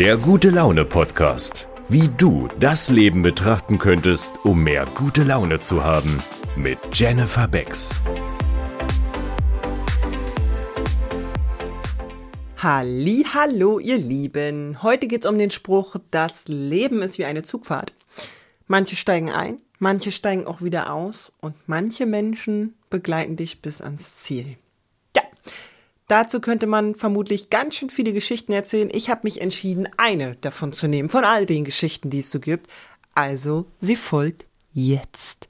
Der 0.00 0.16
gute 0.16 0.48
Laune 0.48 0.86
Podcast. 0.86 1.68
Wie 1.90 2.08
du 2.16 2.48
das 2.58 2.88
Leben 2.88 3.20
betrachten 3.20 3.76
könntest, 3.76 4.42
um 4.46 4.62
mehr 4.62 4.86
gute 4.94 5.24
Laune 5.24 5.60
zu 5.60 5.84
haben. 5.84 6.22
Mit 6.56 6.78
Jennifer 6.94 7.46
Becks. 7.46 8.00
Halli, 12.56 13.26
hallo, 13.34 13.78
ihr 13.78 13.98
Lieben. 13.98 14.82
Heute 14.82 15.06
geht's 15.06 15.26
um 15.26 15.36
den 15.36 15.50
Spruch, 15.50 15.96
das 16.10 16.48
Leben 16.48 17.02
ist 17.02 17.18
wie 17.18 17.26
eine 17.26 17.42
Zugfahrt. 17.42 17.92
Manche 18.68 18.96
steigen 18.96 19.28
ein, 19.28 19.60
manche 19.80 20.12
steigen 20.12 20.46
auch 20.46 20.62
wieder 20.62 20.94
aus 20.94 21.30
und 21.42 21.54
manche 21.66 22.06
Menschen 22.06 22.72
begleiten 22.88 23.36
dich 23.36 23.60
bis 23.60 23.82
ans 23.82 24.16
Ziel. 24.16 24.56
Dazu 26.10 26.40
könnte 26.40 26.66
man 26.66 26.96
vermutlich 26.96 27.50
ganz 27.50 27.76
schön 27.76 27.88
viele 27.88 28.12
Geschichten 28.12 28.52
erzählen. 28.52 28.90
Ich 28.92 29.10
habe 29.10 29.20
mich 29.22 29.40
entschieden, 29.40 29.88
eine 29.96 30.34
davon 30.40 30.72
zu 30.72 30.88
nehmen, 30.88 31.08
von 31.08 31.22
all 31.22 31.46
den 31.46 31.64
Geschichten, 31.64 32.10
die 32.10 32.18
es 32.18 32.32
so 32.32 32.40
gibt. 32.40 32.68
Also, 33.14 33.66
sie 33.80 33.94
folgt 33.94 34.44
jetzt. 34.72 35.48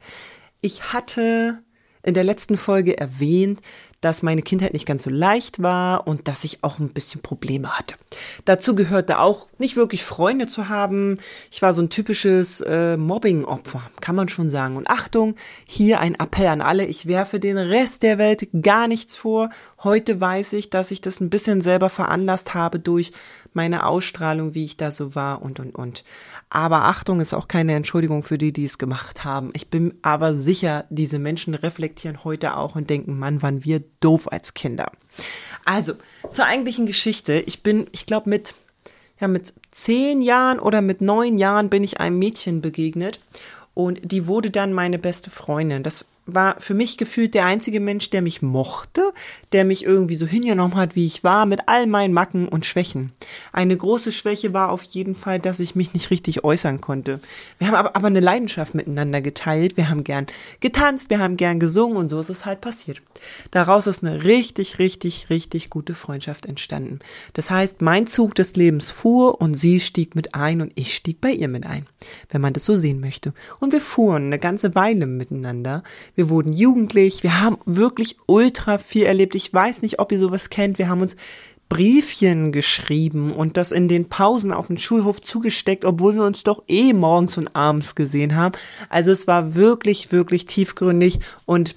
Ich 0.61 0.93
hatte 0.93 1.63
in 2.03 2.13
der 2.13 2.25
letzten 2.25 2.59
Folge 2.59 2.99
erwähnt, 2.99 3.63
dass 4.03 4.23
meine 4.23 4.43
Kindheit 4.43 4.75
nicht 4.75 4.85
ganz 4.85 5.05
so 5.05 5.09
leicht 5.09 5.63
war 5.63 6.07
und 6.07 6.29
dass 6.29 6.45
ich 6.45 6.63
auch 6.63 6.79
ein 6.79 6.91
bisschen 6.91 7.23
Probleme 7.23 7.79
hatte. 7.79 7.95
Dazu 8.45 8.75
gehörte 8.75 9.19
auch 9.19 9.49
nicht 9.59 9.77
wirklich 9.77 10.05
Freunde 10.05 10.47
zu 10.47 10.69
haben. 10.69 11.19
Ich 11.51 11.63
war 11.63 11.75
so 11.75 11.83
ein 11.83 11.91
typisches 11.91 12.61
äh, 12.61 12.97
Mobbing-Opfer, 12.97 13.83
kann 14.01 14.17
man 14.17 14.29
schon 14.29 14.49
sagen. 14.49 14.77
Und 14.77 14.89
Achtung, 14.91 15.37
hier 15.65 16.01
ein 16.01 16.15
Appell 16.17 16.49
an 16.49 16.61
alle. 16.61 16.85
Ich 16.85 17.07
werfe 17.07 17.39
den 17.39 17.59
Rest 17.59 18.03
der 18.03 18.19
Welt 18.19 18.49
gar 18.63 18.89
nichts 18.89 19.17
vor. 19.17 19.51
Heute 19.83 20.21
weiß 20.21 20.55
ich, 20.55 20.71
dass 20.71 20.91
ich 20.91 21.01
das 21.01 21.21
ein 21.21 21.31
bisschen 21.31 21.61
selber 21.61 21.89
veranlasst 21.89 22.55
habe 22.55 22.81
durch 22.81 23.13
meine 23.53 23.87
Ausstrahlung, 23.87 24.55
wie 24.55 24.65
ich 24.65 24.77
da 24.77 24.91
so 24.91 25.15
war 25.15 25.43
und, 25.43 25.61
und, 25.61 25.75
und. 25.75 26.05
Aber 26.51 26.85
Achtung 26.85 27.21
ist 27.21 27.33
auch 27.33 27.47
keine 27.47 27.75
Entschuldigung 27.75 28.25
für 28.25 28.39
die, 28.39 28.53
die 28.53 28.65
es 28.65 28.79
gemacht 28.79 29.25
haben. 29.25 29.51
Ich 29.55 29.69
bin 29.69 29.95
aber 30.03 30.35
sicher, 30.35 30.85
diese 30.91 31.21
Menschen 31.21 31.55
reflektieren 31.55 32.25
heute 32.25 32.57
auch 32.57 32.75
und 32.75 32.91
denken, 32.91 33.19
Mann, 33.19 33.41
waren 33.43 33.65
wir 33.65 33.83
doof 34.01 34.31
als 34.31 34.55
Kinder. 34.55 34.91
Also, 35.65 35.95
zur 36.31 36.47
eigentlichen 36.47 36.87
Geschichte. 36.87 37.35
Ich 37.47 37.63
bin, 37.63 37.87
glaube, 38.07 38.29
mit, 38.29 38.55
ja, 39.21 39.29
mit 39.29 39.53
zehn 39.71 40.21
Jahren 40.23 40.59
oder 40.59 40.81
mit 40.83 41.01
neun 41.01 41.39
Jahren 41.39 41.71
bin 41.71 41.85
ich 41.85 42.01
einem 42.01 42.19
Mädchen 42.19 42.61
begegnet 42.61 43.21
und 43.75 44.01
die 44.03 44.27
wurde 44.27 44.51
dann 44.51 44.73
meine 44.73 44.99
beste 44.99 45.31
Freundin. 45.31 45.83
Das 45.83 46.07
war 46.35 46.61
für 46.61 46.75
mich 46.75 46.97
gefühlt 46.97 47.35
der 47.35 47.47
einzige 47.47 47.81
Mensch, 47.81 48.11
der 48.11 48.23
mich 48.23 48.43
mochte, 48.43 49.13
der 49.53 49.65
mich 49.65 49.85
irgendwie 49.85 50.17
so 50.17 50.27
hingenommen 50.27 50.77
hat, 50.77 50.97
wie 50.97 51.07
ich 51.07 51.25
war, 51.25 51.47
mit 51.47 51.63
all 51.67 51.87
meinen 51.87 52.13
Macken 52.13 52.49
und 52.49 52.67
Schwächen. 52.67 53.13
Eine 53.53 53.77
große 53.77 54.13
Schwäche 54.13 54.53
war 54.53 54.71
auf 54.71 54.83
jeden 54.85 55.15
Fall, 55.15 55.39
dass 55.39 55.61
ich 55.61 55.75
mich 55.75 55.95
nicht 55.95 56.11
richtig 56.11 56.45
äußern 56.45 56.81
konnte. 56.81 57.21
Wir 57.59 57.69
haben 57.69 57.75
aber, 57.75 57.97
aber 57.97 58.07
eine 58.07 58.21
Leidenschaft 58.21 58.75
miteinander 58.75 59.21
geteilt. 59.21 59.77
Wir 59.77 59.89
haben 59.89 60.05
gern 60.05 60.27
getanzt, 60.61 61.11
wir 61.11 61.19
haben 61.19 61.37
gern 61.37 61.61
gesungen 61.61 61.97
und 61.97 62.09
so 62.09 62.21
ist 62.21 62.31
es 62.31 62.47
halt 62.47 62.61
passiert. 62.61 63.03
Daraus 63.51 63.87
ist 63.87 64.03
eine 64.03 64.25
richtig, 64.25 64.79
richtig, 64.79 65.31
richtig 65.31 65.71
gute 65.71 65.95
Freundschaft 65.95 66.47
entstanden. 66.47 67.01
Das 67.35 67.51
heißt, 67.51 67.83
mein 67.83 68.07
Zug 68.07 68.35
des 68.35 68.57
Lebens 68.57 68.91
fuhr 68.91 69.41
und 69.41 69.55
sie 69.55 69.81
stieg 69.81 70.15
mit 70.15 70.35
ein 70.35 70.61
und 70.61 70.73
ich 70.75 70.95
stieg 70.95 71.21
bei 71.21 71.31
ihr 71.31 71.49
mit 71.49 71.67
ein, 71.67 71.87
wenn 72.31 72.41
man 72.41 72.53
das 72.53 72.65
so 72.65 72.77
sehen 72.77 73.01
möchte. 73.01 73.33
Und 73.59 73.73
wir 73.73 73.81
fuhren 73.81 74.27
eine 74.27 74.39
ganze 74.39 74.75
Weile 74.75 75.07
miteinander. 75.07 75.83
Wir 76.15 76.20
wurden 76.29 76.53
jugendlich, 76.53 77.23
wir 77.23 77.41
haben 77.41 77.59
wirklich 77.65 78.17
ultra 78.27 78.79
viel 78.79 79.05
erlebt. 79.05 79.35
Ich 79.35 79.53
weiß 79.53 79.83
nicht, 79.83 79.99
ob 79.99 80.13
ihr 80.13 80.19
sowas 80.19 80.51
kennt. 80.51 80.79
Wir 80.79 80.89
haben 80.89 81.01
uns 81.01 81.17
Briefchen 81.71 82.51
geschrieben 82.51 83.33
und 83.33 83.57
das 83.57 83.71
in 83.71 83.87
den 83.87 84.09
Pausen 84.09 84.53
auf 84.53 84.67
dem 84.67 84.77
Schulhof 84.77 85.21
zugesteckt, 85.21 85.85
obwohl 85.85 86.17
wir 86.17 86.25
uns 86.25 86.43
doch 86.43 86.65
eh 86.67 86.93
morgens 86.93 87.39
und 87.39 87.55
abends 87.55 87.95
gesehen 87.95 88.35
haben. 88.35 88.57
Also 88.89 89.13
es 89.13 89.29
war 89.29 89.55
wirklich, 89.55 90.11
wirklich 90.11 90.47
tiefgründig 90.47 91.21
und 91.47 91.77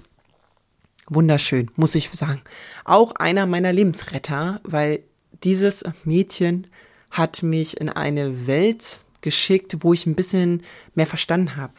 wunderschön, 1.07 1.69
muss 1.75 1.93
ich 1.93 2.09
sagen. 2.09 2.41
Auch 2.85 3.13
einer 3.15 3.45
meiner 3.45 3.71
Lebensretter, 3.71 4.61
weil 4.63 5.03
dieses 5.43 5.83
Mädchen 6.05 6.67
hat 7.11 7.43
mich 7.43 7.79
in 7.79 7.89
eine 7.89 8.47
Welt 8.47 9.01
geschickt, 9.21 9.77
wo 9.81 9.93
ich 9.93 10.07
ein 10.07 10.15
bisschen 10.15 10.63
mehr 10.95 11.07
verstanden 11.07 11.55
habe 11.55 11.73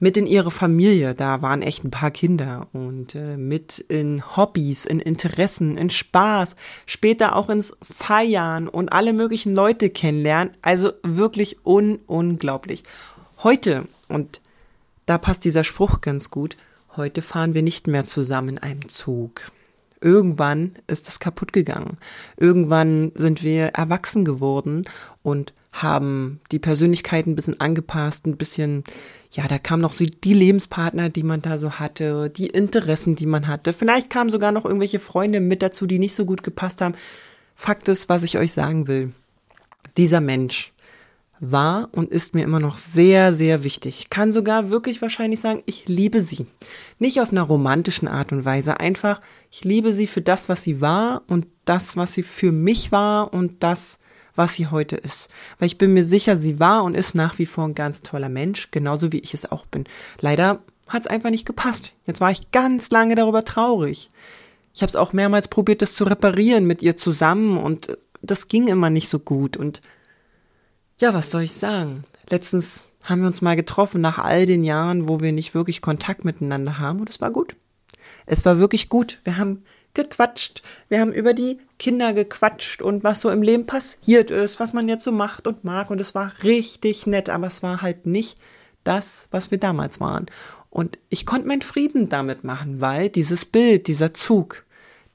mit 0.00 0.16
in 0.16 0.26
ihre 0.26 0.50
Familie, 0.50 1.14
da 1.14 1.42
waren 1.42 1.62
echt 1.62 1.84
ein 1.84 1.90
paar 1.90 2.10
Kinder 2.10 2.68
und 2.72 3.14
äh, 3.14 3.36
mit 3.36 3.78
in 3.78 4.36
Hobbys, 4.36 4.84
in 4.84 5.00
Interessen, 5.00 5.76
in 5.76 5.90
Spaß, 5.90 6.54
später 6.86 7.34
auch 7.34 7.48
ins 7.48 7.76
Feiern 7.82 8.68
und 8.68 8.92
alle 8.92 9.12
möglichen 9.12 9.54
Leute 9.54 9.90
kennenlernen. 9.90 10.52
Also 10.62 10.92
wirklich 11.02 11.58
un 11.64 11.98
unglaublich. 12.06 12.84
Heute, 13.42 13.86
und 14.08 14.40
da 15.06 15.18
passt 15.18 15.44
dieser 15.44 15.64
Spruch 15.64 16.00
ganz 16.00 16.30
gut, 16.30 16.56
heute 16.96 17.22
fahren 17.22 17.54
wir 17.54 17.62
nicht 17.62 17.86
mehr 17.86 18.04
zusammen 18.04 18.50
in 18.50 18.58
einem 18.58 18.88
Zug. 18.88 19.50
Irgendwann 20.00 20.76
ist 20.86 21.08
das 21.08 21.18
kaputt 21.18 21.52
gegangen. 21.52 21.98
Irgendwann 22.36 23.12
sind 23.14 23.42
wir 23.42 23.66
erwachsen 23.68 24.24
geworden 24.24 24.84
und 25.22 25.52
haben 25.72 26.40
die 26.50 26.58
Persönlichkeit 26.58 27.26
ein 27.26 27.34
bisschen 27.34 27.60
angepasst, 27.60 28.26
ein 28.26 28.36
bisschen, 28.36 28.84
ja, 29.30 29.46
da 29.46 29.58
kamen 29.58 29.82
noch 29.82 29.92
so 29.92 30.04
die 30.04 30.32
Lebenspartner, 30.32 31.08
die 31.08 31.22
man 31.22 31.42
da 31.42 31.58
so 31.58 31.72
hatte, 31.72 32.30
die 32.30 32.46
Interessen, 32.46 33.16
die 33.16 33.26
man 33.26 33.46
hatte. 33.46 33.72
Vielleicht 33.72 34.10
kamen 34.10 34.30
sogar 34.30 34.52
noch 34.52 34.64
irgendwelche 34.64 34.98
Freunde 34.98 35.40
mit 35.40 35.62
dazu, 35.62 35.86
die 35.86 35.98
nicht 35.98 36.14
so 36.14 36.24
gut 36.24 36.42
gepasst 36.42 36.80
haben. 36.80 36.94
Fakt 37.54 37.88
ist, 37.88 38.08
was 38.08 38.22
ich 38.22 38.38
euch 38.38 38.52
sagen 38.52 38.86
will. 38.86 39.12
Dieser 39.96 40.20
Mensch 40.20 40.72
war 41.40 41.88
und 41.92 42.10
ist 42.10 42.34
mir 42.34 42.42
immer 42.42 42.60
noch 42.60 42.76
sehr, 42.76 43.32
sehr 43.34 43.64
wichtig. 43.64 44.00
Ich 44.00 44.10
kann 44.10 44.32
sogar 44.32 44.70
wirklich 44.70 45.00
wahrscheinlich 45.02 45.40
sagen, 45.40 45.62
ich 45.66 45.86
liebe 45.88 46.20
sie. 46.20 46.46
Nicht 46.98 47.20
auf 47.20 47.32
einer 47.32 47.42
romantischen 47.42 48.08
Art 48.08 48.32
und 48.32 48.44
Weise, 48.44 48.80
einfach, 48.80 49.20
ich 49.50 49.64
liebe 49.64 49.94
sie 49.94 50.06
für 50.06 50.22
das, 50.22 50.48
was 50.48 50.62
sie 50.62 50.80
war 50.80 51.22
und 51.28 51.46
das, 51.64 51.96
was 51.96 52.14
sie 52.14 52.22
für 52.22 52.52
mich 52.52 52.92
war 52.92 53.32
und 53.32 53.62
das, 53.62 53.98
was 54.34 54.54
sie 54.54 54.68
heute 54.68 54.96
ist. 54.96 55.28
Weil 55.58 55.66
ich 55.66 55.78
bin 55.78 55.92
mir 55.92 56.04
sicher, 56.04 56.36
sie 56.36 56.60
war 56.60 56.84
und 56.84 56.94
ist 56.94 57.14
nach 57.14 57.38
wie 57.38 57.46
vor 57.46 57.64
ein 57.64 57.74
ganz 57.74 58.02
toller 58.02 58.28
Mensch, 58.28 58.70
genauso 58.70 59.12
wie 59.12 59.18
ich 59.18 59.34
es 59.34 59.50
auch 59.50 59.66
bin. 59.66 59.84
Leider 60.20 60.62
hat 60.88 61.02
es 61.02 61.08
einfach 61.08 61.30
nicht 61.30 61.46
gepasst. 61.46 61.94
Jetzt 62.06 62.20
war 62.20 62.30
ich 62.30 62.50
ganz 62.50 62.90
lange 62.90 63.14
darüber 63.14 63.44
traurig. 63.44 64.10
Ich 64.74 64.82
habe 64.82 64.88
es 64.88 64.96
auch 64.96 65.12
mehrmals 65.12 65.48
probiert, 65.48 65.82
das 65.82 65.94
zu 65.94 66.04
reparieren 66.04 66.64
mit 66.64 66.82
ihr 66.82 66.96
zusammen 66.96 67.58
und 67.58 67.96
das 68.22 68.48
ging 68.48 68.68
immer 68.68 68.90
nicht 68.90 69.08
so 69.08 69.18
gut. 69.18 69.56
Und 69.56 69.80
ja, 71.00 71.14
was 71.14 71.30
soll 71.30 71.42
ich 71.42 71.52
sagen? 71.52 72.04
Letztens 72.30 72.92
haben 73.04 73.20
wir 73.20 73.28
uns 73.28 73.40
mal 73.40 73.56
getroffen 73.56 74.00
nach 74.00 74.18
all 74.18 74.46
den 74.46 74.64
Jahren, 74.64 75.08
wo 75.08 75.20
wir 75.20 75.32
nicht 75.32 75.54
wirklich 75.54 75.80
Kontakt 75.80 76.24
miteinander 76.24 76.78
haben 76.78 77.00
und 77.00 77.08
es 77.08 77.20
war 77.20 77.30
gut. 77.30 77.56
Es 78.26 78.44
war 78.44 78.58
wirklich 78.58 78.88
gut. 78.88 79.18
Wir 79.24 79.38
haben 79.38 79.62
gequatscht. 79.94 80.62
Wir 80.88 81.00
haben 81.00 81.12
über 81.12 81.34
die 81.34 81.58
Kinder 81.78 82.12
gequatscht 82.12 82.82
und 82.82 83.04
was 83.04 83.20
so 83.20 83.30
im 83.30 83.42
Leben 83.42 83.66
passiert 83.66 84.30
ist, 84.30 84.60
was 84.60 84.72
man 84.72 84.88
jetzt 84.88 85.04
so 85.04 85.12
macht 85.12 85.46
und 85.46 85.64
mag. 85.64 85.90
Und 85.90 86.00
es 86.00 86.14
war 86.14 86.32
richtig 86.42 87.06
nett, 87.06 87.30
aber 87.30 87.46
es 87.46 87.62
war 87.62 87.80
halt 87.82 88.06
nicht 88.06 88.38
das, 88.84 89.28
was 89.30 89.50
wir 89.50 89.58
damals 89.58 90.00
waren. 90.00 90.26
Und 90.70 90.98
ich 91.08 91.24
konnte 91.24 91.48
meinen 91.48 91.62
Frieden 91.62 92.08
damit 92.08 92.44
machen, 92.44 92.80
weil 92.80 93.08
dieses 93.08 93.44
Bild, 93.44 93.86
dieser 93.86 94.12
Zug, 94.12 94.64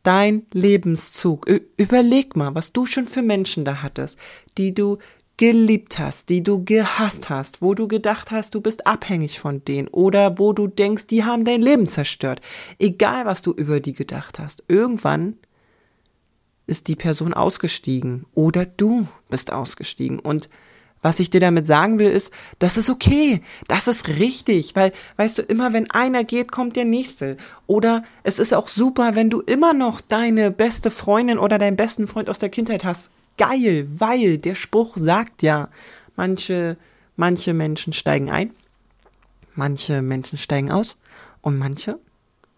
dein 0.01 0.45
Lebenszug, 0.51 1.45
überleg 1.77 2.35
mal, 2.35 2.55
was 2.55 2.73
du 2.73 2.85
schon 2.85 3.07
für 3.07 3.21
Menschen 3.21 3.63
da 3.63 3.81
hattest, 3.81 4.17
die 4.57 4.73
du 4.73 4.97
geliebt 5.37 5.97
hast, 5.97 6.29
die 6.29 6.43
du 6.43 6.63
gehasst 6.63 7.29
hast, 7.29 7.61
wo 7.61 7.73
du 7.73 7.87
gedacht 7.87 8.31
hast, 8.31 8.53
du 8.55 8.61
bist 8.61 8.85
abhängig 8.85 9.39
von 9.39 9.65
denen 9.65 9.87
oder 9.87 10.37
wo 10.37 10.53
du 10.53 10.67
denkst, 10.67 11.07
die 11.07 11.23
haben 11.23 11.43
dein 11.43 11.61
Leben 11.61 11.89
zerstört. 11.89 12.41
Egal, 12.79 13.25
was 13.25 13.41
du 13.41 13.51
über 13.51 13.79
die 13.79 13.93
gedacht 13.93 14.39
hast, 14.39 14.63
irgendwann 14.67 15.37
ist 16.67 16.87
die 16.87 16.95
Person 16.95 17.33
ausgestiegen 17.33 18.25
oder 18.35 18.65
du 18.65 19.07
bist 19.29 19.51
ausgestiegen 19.51 20.19
und 20.19 20.49
was 21.01 21.19
ich 21.19 21.29
dir 21.29 21.41
damit 21.41 21.67
sagen 21.67 21.99
will, 21.99 22.09
ist, 22.09 22.31
das 22.59 22.77
ist 22.77 22.89
okay, 22.89 23.41
das 23.67 23.89
ist 23.89 24.07
richtig, 24.07 24.73
weil, 24.73 24.93
weißt 25.17 25.39
du, 25.39 25.41
immer 25.41 25.73
wenn 25.73 25.91
einer 25.91 26.23
geht, 26.23 26.49
kommt 26.49 26.77
der 26.77 26.85
nächste. 26.85 27.35
Oder 27.67 28.05
es 28.23 28.39
ist 28.39 28.53
auch 28.53 28.69
super, 28.69 29.13
wenn 29.13 29.29
du 29.29 29.41
immer 29.41 29.73
noch 29.73 29.99
deine 29.99 30.49
beste 30.49 30.89
Freundin 30.89 31.39
oder 31.39 31.57
deinen 31.57 31.75
besten 31.75 32.07
Freund 32.07 32.29
aus 32.29 32.39
der 32.39 32.47
Kindheit 32.47 32.85
hast 32.85 33.09
geil, 33.37 33.87
weil 33.89 34.37
der 34.37 34.55
Spruch 34.55 34.97
sagt 34.97 35.43
ja, 35.43 35.69
manche, 36.15 36.77
manche 37.15 37.53
Menschen 37.53 37.93
steigen 37.93 38.29
ein, 38.29 38.51
manche 39.55 40.01
Menschen 40.01 40.37
steigen 40.37 40.71
aus 40.71 40.97
und 41.41 41.57
manche 41.57 41.99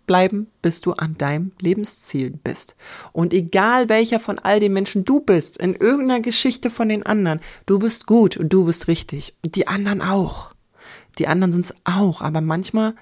bleiben, 0.06 0.48
bis 0.62 0.82
du 0.82 0.94
an 0.94 1.18
deinem 1.18 1.52
Lebensziel 1.60 2.32
bist. 2.32 2.76
Und 3.12 3.34
egal 3.34 3.90
welcher 3.90 4.20
von 4.20 4.40
all 4.40 4.60
den 4.60 4.74
Menschen 4.74 5.04
du 5.04 5.20
bist, 5.20 5.58
in 5.58 5.74
irgendeiner 5.74 6.22
Geschichte 6.22 6.70
von 6.70 6.90
den 6.90 7.06
anderen, 7.06 7.40
du 7.66 7.80
bist 7.80 8.06
gut 8.06 8.38
und 8.38 8.54
du 8.54 8.66
bist 8.66 8.88
richtig. 8.88 9.34
Und 9.44 9.56
die 9.56 9.68
anderen 9.68 10.02
auch. 10.02 10.54
Die 11.18 11.28
anderen 11.28 11.52
sind's 11.52 11.74
auch. 11.86 12.22
Aber 12.22 12.42
manchmal 12.42 12.94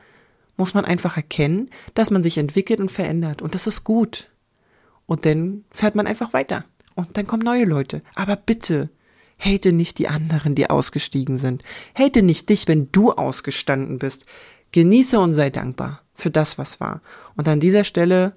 muss 0.56 0.74
man 0.74 0.86
einfach 0.86 1.18
erkennen, 1.18 1.70
dass 1.94 2.12
man 2.12 2.24
sich 2.24 2.38
entwickelt 2.38 2.80
und 2.80 2.90
verändert. 2.90 3.42
Und 3.42 3.54
das 3.54 3.68
ist 3.68 3.84
gut. 3.84 4.30
Und 5.06 5.26
dann 5.26 5.66
fährt 5.72 5.96
man 5.96 6.08
einfach 6.08 6.32
weiter 6.32 6.64
und 6.96 7.18
dann 7.18 7.28
kommen 7.28 7.44
neue 7.44 7.66
Leute. 7.66 8.02
Aber 8.16 8.36
bitte, 8.36 8.90
Hate 9.40 9.74
nicht 9.74 10.00
die 10.00 10.08
anderen, 10.08 10.56
die 10.56 10.70
ausgestiegen 10.70 11.38
sind. 11.38 11.64
Hate 11.98 12.22
nicht 12.22 12.50
dich, 12.50 12.68
wenn 12.68 12.92
du 12.92 13.12
ausgestanden 13.12 14.00
bist. 14.00 14.26
Genieße 14.72 15.20
und 15.20 15.34
sei 15.34 15.50
dankbar 15.50 16.02
für 16.14 16.32
das, 16.32 16.58
was 16.58 16.80
war. 16.80 17.02
Und 17.36 17.48
an 17.48 17.60
dieser 17.60 17.84
Stelle, 17.84 18.36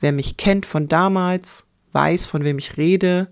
wer 0.00 0.12
mich 0.12 0.36
kennt 0.36 0.66
von 0.66 0.88
damals, 0.88 1.66
weiß, 1.92 2.26
von 2.26 2.44
wem 2.44 2.58
ich 2.58 2.76
rede, 2.76 3.28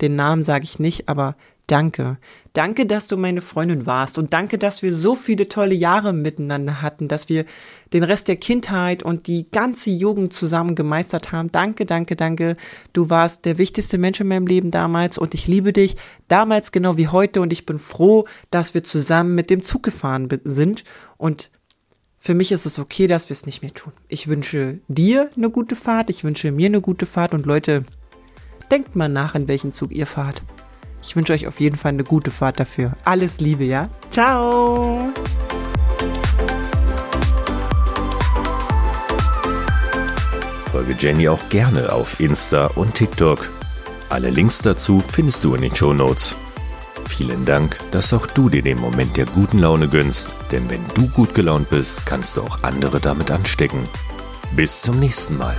den 0.00 0.16
Namen 0.16 0.42
sage 0.42 0.64
ich 0.64 0.78
nicht, 0.78 1.08
aber 1.08 1.36
danke. 1.68 2.18
Danke, 2.52 2.86
dass 2.86 3.06
du 3.06 3.16
meine 3.16 3.40
Freundin 3.40 3.86
warst 3.86 4.18
und 4.18 4.32
danke, 4.32 4.58
dass 4.58 4.82
wir 4.82 4.92
so 4.92 5.14
viele 5.14 5.46
tolle 5.46 5.74
Jahre 5.74 6.12
miteinander 6.12 6.82
hatten, 6.82 7.06
dass 7.06 7.28
wir 7.28 7.44
den 7.92 8.02
Rest 8.02 8.26
der 8.26 8.36
Kindheit 8.36 9.04
und 9.04 9.28
die 9.28 9.48
ganze 9.50 9.90
Jugend 9.90 10.32
zusammen 10.32 10.74
gemeistert 10.74 11.30
haben. 11.30 11.52
Danke, 11.52 11.86
danke, 11.86 12.16
danke. 12.16 12.56
Du 12.92 13.10
warst 13.10 13.44
der 13.44 13.58
wichtigste 13.58 13.98
Mensch 13.98 14.20
in 14.20 14.28
meinem 14.28 14.46
Leben 14.46 14.72
damals 14.72 15.18
und 15.18 15.34
ich 15.34 15.46
liebe 15.46 15.72
dich 15.72 15.96
damals 16.26 16.72
genau 16.72 16.96
wie 16.96 17.08
heute 17.08 17.40
und 17.40 17.52
ich 17.52 17.64
bin 17.64 17.78
froh, 17.78 18.26
dass 18.50 18.74
wir 18.74 18.82
zusammen 18.82 19.36
mit 19.36 19.50
dem 19.50 19.62
Zug 19.62 19.84
gefahren 19.84 20.28
sind 20.44 20.82
und 21.16 21.50
für 22.18 22.34
mich 22.34 22.50
ist 22.50 22.66
es 22.66 22.78
okay, 22.78 23.06
dass 23.06 23.28
wir 23.28 23.34
es 23.34 23.46
nicht 23.46 23.62
mehr 23.62 23.72
tun. 23.72 23.92
Ich 24.08 24.26
wünsche 24.26 24.80
dir 24.88 25.30
eine 25.36 25.50
gute 25.50 25.76
Fahrt, 25.76 26.10
ich 26.10 26.24
wünsche 26.24 26.50
mir 26.50 26.66
eine 26.66 26.80
gute 26.80 27.06
Fahrt 27.06 27.32
und 27.32 27.46
Leute, 27.46 27.84
denkt 28.70 28.96
mal 28.96 29.08
nach, 29.08 29.34
in 29.34 29.46
welchen 29.46 29.72
Zug 29.72 29.92
ihr 29.92 30.06
fahrt. 30.06 30.42
Ich 31.02 31.16
wünsche 31.16 31.32
euch 31.32 31.46
auf 31.46 31.60
jeden 31.60 31.76
Fall 31.76 31.92
eine 31.92 32.04
gute 32.04 32.30
Fahrt 32.30 32.60
dafür. 32.60 32.92
Alles 33.04 33.40
Liebe, 33.40 33.64
ja? 33.64 33.88
Ciao! 34.10 35.08
Folge 40.70 40.94
Jenny 40.98 41.28
auch 41.28 41.48
gerne 41.48 41.92
auf 41.92 42.20
Insta 42.20 42.66
und 42.66 42.94
TikTok. 42.94 43.50
Alle 44.10 44.30
Links 44.30 44.58
dazu 44.58 45.02
findest 45.10 45.44
du 45.44 45.54
in 45.54 45.62
den 45.62 45.74
Show 45.74 45.92
Notes. 45.92 46.36
Vielen 47.08 47.44
Dank, 47.44 47.78
dass 47.90 48.12
auch 48.12 48.26
du 48.26 48.48
dir 48.48 48.62
den 48.62 48.78
Moment 48.78 49.16
der 49.16 49.26
guten 49.26 49.58
Laune 49.58 49.88
gönnst, 49.88 50.28
denn 50.52 50.68
wenn 50.70 50.84
du 50.94 51.08
gut 51.08 51.34
gelaunt 51.34 51.70
bist, 51.70 52.04
kannst 52.06 52.36
du 52.36 52.42
auch 52.42 52.62
andere 52.62 53.00
damit 53.00 53.30
anstecken. 53.30 53.88
Bis 54.54 54.82
zum 54.82 55.00
nächsten 55.00 55.36
Mal. 55.36 55.56